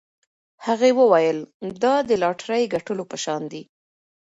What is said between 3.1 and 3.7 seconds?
په شان دی.